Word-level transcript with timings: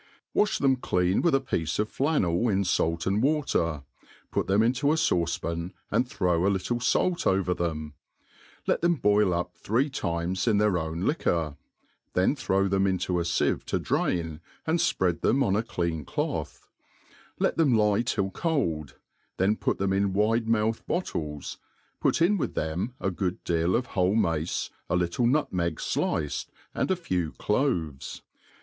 WASH 0.33 0.57
them 0.57 0.77
clean 0.77 1.21
with 1.21 1.35
a 1.35 1.39
piece 1.39 1.77
of 1.77 1.87
flannel 1.87 2.49
in 2.49 2.63
fait 2.63 3.05
and 3.05 3.21
water, 3.21 3.83
ut 4.35 4.47
them 4.47 4.63
into 4.63 4.91
a 4.91 4.95
fauce 4.95 5.39
pan 5.39 5.73
and 5.91 6.09
throw 6.09 6.43
a 6.43 6.49
little 6.49 6.79
fait 6.79 7.27
over 7.27 7.53
them, 7.53 7.93
et 8.67 8.81
them 8.81 8.95
boil 8.95 9.31
up 9.31 9.53
three 9.53 9.91
times 9.91 10.47
in 10.47 10.57
their 10.57 10.71
owii 10.71 11.03
liquor, 11.05 11.55
then 12.13 12.35
throw 12.35 12.67
them' 12.67 12.87
into 12.87 13.19
a 13.19 13.23
fieve 13.23 13.63
to 13.67 13.79
draiii 13.79 14.39
and 14.65 14.79
fpread 14.79 15.21
them 15.21 15.43
on 15.43 15.55
a 15.55 15.61
clean 15.61 16.03
cloth; 16.03 16.67
let 17.37 17.57
tjiem 17.57 17.77
lie 17.77 18.01
till 18.01 18.31
cold, 18.31 18.95
then 19.37 19.55
put 19.55 19.77
them 19.77 19.93
in 19.93 20.13
wide 20.13 20.47
mouthed 20.47 20.83
bottles, 20.87 21.59
put 21.99 22.23
in 22.23 22.37
with 22.39 22.55
them 22.55 22.95
a 22.99 23.11
good 23.11 23.43
deal 23.43 23.75
of 23.75 23.85
whole 23.93 24.15
mace, 24.15 24.71
a 24.89 24.95
little 24.95 25.27
niitmeg 25.27 25.75
diced, 25.93 26.49
and 26.73 26.89
a 26.89 26.95
few 26.95 27.33
claves. 27.33 28.23